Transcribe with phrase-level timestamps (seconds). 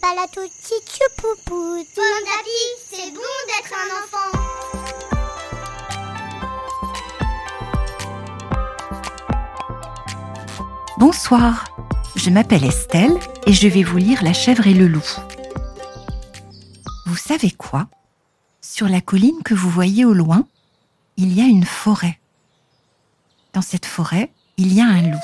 [0.00, 0.74] pas la tutti
[1.16, 1.84] poupou.
[1.94, 2.60] Pomme d'api,
[2.90, 4.30] c'est bon d'être un enfant.
[10.98, 11.64] Bonsoir,
[12.16, 15.06] je m'appelle Estelle et je vais vous lire La chèvre et le loup.
[17.06, 17.86] Vous savez quoi?
[18.60, 20.46] Sur la colline que vous voyez au loin,
[21.16, 22.18] il y a une forêt.
[23.52, 25.18] Dans cette forêt, il y a un loup.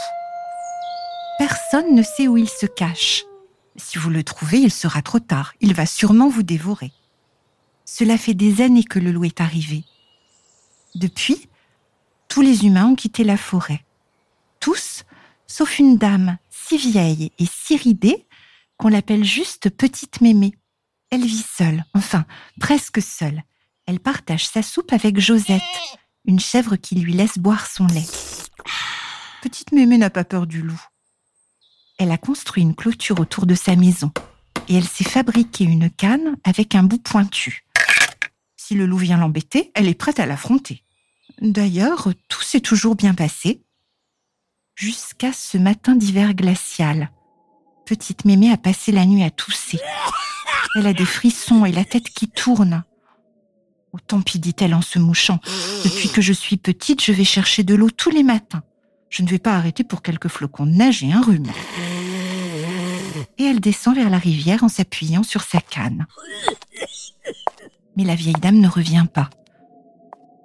[1.39, 3.25] Personne ne sait où il se cache.
[3.77, 5.55] Si vous le trouvez, il sera trop tard.
[5.61, 6.93] Il va sûrement vous dévorer.
[7.85, 9.85] Cela fait des années que le loup est arrivé.
[10.95, 11.49] Depuis,
[12.29, 13.85] tous les humains ont quitté la forêt.
[14.61, 15.05] Tous,
[15.47, 18.27] sauf une dame si vieille et si ridée
[18.77, 20.55] qu'on l'appelle juste Petite Mémé.
[21.11, 22.25] Elle vit seule, enfin
[22.59, 23.43] presque seule.
[23.87, 25.63] Elle partage sa soupe avec Josette,
[26.25, 28.07] une chèvre qui lui laisse boire son lait.
[29.43, 30.81] Petite Mémé n'a pas peur du loup.
[31.99, 34.11] Elle a construit une clôture autour de sa maison
[34.69, 37.65] et elle s'est fabriqué une canne avec un bout pointu.
[38.57, 40.83] Si le loup vient l'embêter, elle est prête à l'affronter.
[41.41, 43.63] D'ailleurs, tout s'est toujours bien passé.
[44.75, 47.11] Jusqu'à ce matin d'hiver glacial.
[47.87, 49.79] Petite Mémé a passé la nuit à tousser.
[50.77, 52.83] Elle a des frissons et la tête qui tourne.
[53.93, 55.39] Oh, tant pis, dit-elle en se mouchant.
[55.85, 58.65] Depuis que je suis petite, je vais chercher de l'eau tous les matins.
[59.11, 61.51] Je ne vais pas arrêter pour quelques flocons de neige et un rhume.
[63.39, 66.07] Et elle descend vers la rivière en s'appuyant sur sa canne.
[67.97, 69.31] Mais la vieille dame ne revient pas.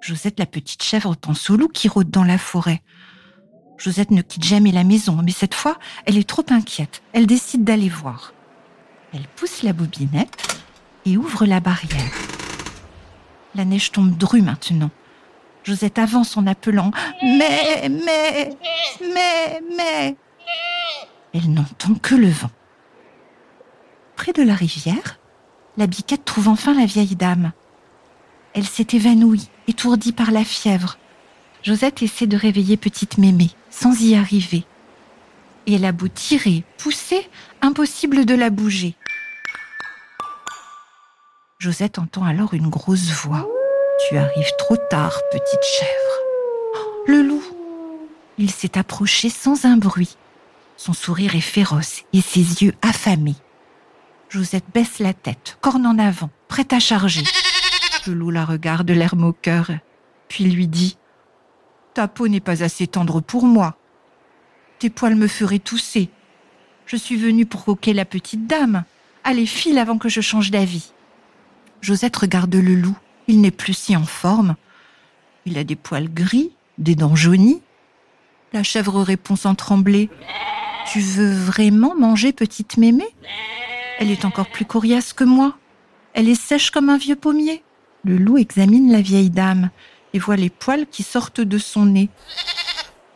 [0.00, 2.82] Josette, la petite chèvre, pense au qui rôde dans la forêt.
[3.76, 7.02] Josette ne quitte jamais la maison, mais cette fois, elle est trop inquiète.
[7.12, 8.32] Elle décide d'aller voir.
[9.12, 10.62] Elle pousse la bobinette
[11.06, 12.12] et ouvre la barrière.
[13.54, 14.90] La neige tombe drue maintenant.
[15.64, 16.90] Josette avance en appelant
[17.22, 18.56] Mais, mais,
[19.00, 20.16] mais, mais.
[21.34, 22.50] Elle n'entend que le vent.
[24.16, 25.18] Près de la rivière,
[25.76, 27.52] la biquette trouve enfin la vieille dame.
[28.52, 30.98] Elle s'est évanouie, étourdie par la fièvre.
[31.62, 34.64] Josette essaie de réveiller petite Mémé, sans y arriver.
[35.66, 37.28] Et elle a beau tirer, pousser,
[37.62, 38.96] impossible de la bouger.
[41.58, 43.46] Josette entend alors une grosse voix.
[44.08, 47.06] Tu arrives trop tard, petite chèvre.
[47.06, 47.42] Le loup.
[48.38, 50.16] Il s'est approché sans un bruit.
[50.76, 53.36] Son sourire est féroce et ses yeux affamés.
[54.30, 57.24] Josette baisse la tête, corne en avant, prête à charger.
[58.06, 59.70] Le loup la regarde, l'air moqueur,
[60.28, 60.96] puis lui dit
[61.92, 63.76] Ta peau n'est pas assez tendre pour moi.
[64.78, 66.08] Tes poils me feraient tousser.
[66.86, 68.84] Je suis venue pour coquer la petite dame.
[69.24, 70.92] Allez, file avant que je change d'avis.
[71.82, 72.96] Josette regarde le loup.
[73.30, 74.56] Il n'est plus si en forme.
[75.46, 77.62] Il a des poils gris, des dents jaunies.
[78.52, 80.10] La chèvre répond sans trembler.
[80.90, 83.04] Tu veux vraiment manger petite mémé?
[84.00, 85.56] Elle est encore plus coriace que moi.
[86.12, 87.62] Elle est sèche comme un vieux pommier.
[88.02, 89.70] Le loup examine la vieille dame
[90.12, 92.08] et voit les poils qui sortent de son nez.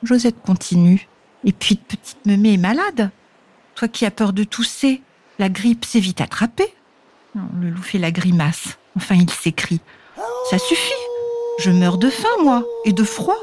[0.05, 1.09] Josette continue.
[1.43, 3.11] Et puis petite mémé est malade.
[3.75, 5.03] Toi qui as peur de tousser,
[5.41, 6.73] la grippe s'est vite attrapée.
[7.61, 8.79] Le loup fait la grimace.
[8.95, 9.81] Enfin, il s'écrie.
[10.50, 10.93] Ça suffit.
[11.59, 13.38] Je meurs de faim, moi, et de froid.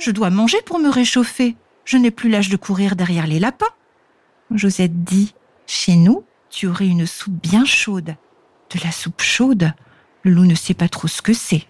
[0.00, 1.56] Je dois manger pour me réchauffer.
[1.84, 3.66] Je n'ai plus l'âge de courir derrière les lapins.
[4.50, 5.34] Josette dit,
[5.66, 8.16] chez nous, tu aurais une soupe bien chaude.
[8.70, 9.72] De la soupe chaude?
[10.22, 11.66] Le loup ne sait pas trop ce que c'est.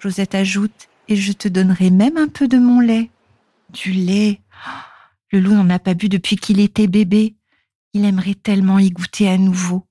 [0.00, 3.10] Josette ajoute, et je te donnerai même un peu de mon lait.
[3.70, 4.40] Du lait?
[5.30, 7.36] Le loup n'en a pas bu depuis qu'il était bébé.
[7.92, 9.86] Il aimerait tellement y goûter à nouveau.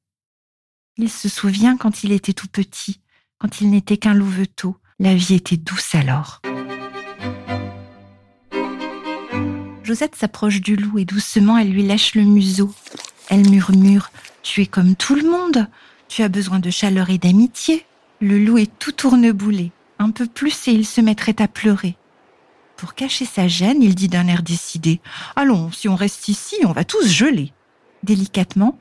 [0.98, 3.00] Il se souvient quand il était tout petit,
[3.40, 4.78] quand il n'était qu'un louveteau.
[5.00, 6.42] La vie était douce alors.
[9.84, 12.72] Josette s'approche du loup et doucement elle lui lèche le museau.
[13.30, 14.12] Elle murmure
[14.44, 15.68] Tu es comme tout le monde.
[16.10, 17.86] Tu as besoin de chaleur et d'amitié.
[18.20, 19.72] Le loup est tout tourneboulé.
[19.98, 21.96] Un peu plus et il se mettrait à pleurer.
[22.76, 25.00] Pour cacher sa gêne, il dit d'un air décidé
[25.36, 27.54] Allons, si on reste ici, on va tous geler.
[28.04, 28.78] Délicatement,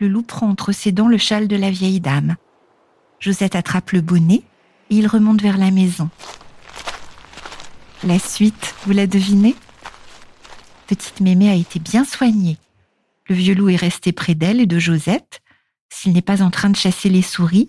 [0.00, 2.36] le loup prend entre ses dents le châle de la vieille dame.
[3.22, 4.42] Josette attrape le bonnet
[4.90, 6.10] et il remonte vers la maison.
[8.02, 9.54] La suite, vous la devinez?
[10.88, 12.58] Petite Mémé a été bien soignée.
[13.28, 15.40] Le vieux loup est resté près d'elle et de Josette.
[15.88, 17.68] S'il n'est pas en train de chasser les souris,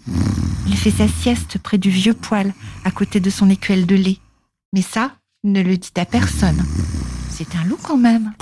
[0.66, 4.18] il fait sa sieste près du vieux poêle, à côté de son écuelle de lait.
[4.74, 5.12] Mais ça,
[5.44, 6.66] ne le dites à personne.
[7.30, 8.34] C'est un loup quand même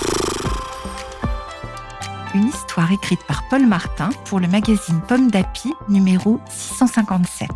[2.34, 7.48] une histoire écrite par Paul Martin pour le magazine Pomme d'Api numéro 657.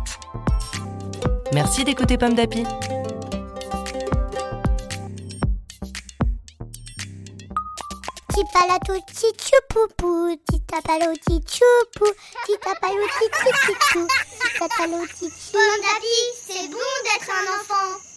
[1.53, 2.63] Merci d'écouter Pomme d'Api.
[8.27, 12.11] Petit tapalato tichoupoupou, titapalo tichoupou,
[12.45, 14.07] titapalo tichichou,
[14.41, 15.53] titapalo tichou.
[15.53, 18.16] Bon d'appui, c'est bon d'être un enfant.